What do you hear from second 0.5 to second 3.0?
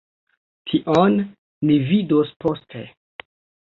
Tion ni vidos poste.